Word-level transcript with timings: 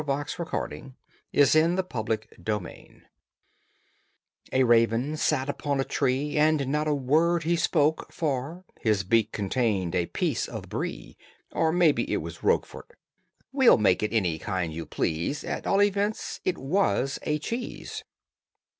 THE 0.03 0.07
SYCOPHANTIC 0.25 0.83
FOX 1.31 1.53
AND 1.55 1.77
THE 1.77 1.83
GULLIBLE 1.83 2.49
RAVEN 2.57 3.05
A 4.51 4.63
raven 4.63 5.15
sat 5.15 5.47
upon 5.47 5.79
a 5.79 5.83
tree, 5.83 6.37
And 6.37 6.67
not 6.69 6.87
a 6.87 6.93
word 6.95 7.43
he 7.43 7.55
spoke, 7.55 8.11
for 8.11 8.65
His 8.79 9.03
beak 9.03 9.31
contained 9.31 9.93
a 9.93 10.07
piece 10.07 10.47
of 10.47 10.69
Brie, 10.69 11.17
Or, 11.51 11.71
maybe, 11.71 12.11
it 12.11 12.17
was 12.17 12.41
Roquefort: 12.41 12.97
We'll 13.51 13.77
make 13.77 14.01
it 14.01 14.11
any 14.11 14.39
kind 14.39 14.73
you 14.73 14.87
please 14.87 15.43
At 15.43 15.67
all 15.67 15.83
events, 15.83 16.39
it 16.43 16.57
was 16.57 17.19
a 17.21 17.37
cheese. 17.37 18.03